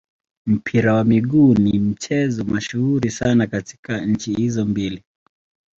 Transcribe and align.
Mpira 0.45 0.93
wa 0.93 1.03
miguu 1.03 1.53
ni 1.55 1.79
mchezo 1.79 2.43
mashuhuri 2.43 3.09
sana 3.11 3.47
katika 3.47 4.01
nchi 4.01 4.33
hizo 4.33 4.65
mbili. 4.65 5.03